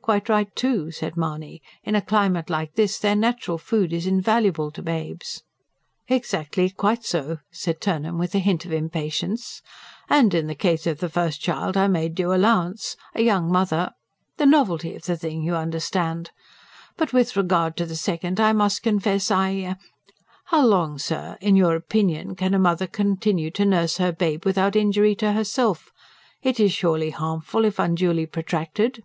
[0.00, 1.60] "Quite right, too," said Mahony.
[1.82, 5.42] "In a climate like this their natural food is invaluable to babes."
[6.06, 9.62] "Exactly, quite so," said Turnham, with a hint of impatience.
[10.08, 13.90] "And in the case of the first child, I made due allowance: a young mother...
[14.36, 15.42] the novelty of the thing...
[15.42, 16.30] you understand.
[16.96, 19.74] But with regard to the second, I must confess I
[20.44, 24.76] How long, sir, in your opinion, can a mother continue to nurse her babe without
[24.76, 25.90] injury to herself?
[26.40, 29.02] It is surely harmful if unduly protracted?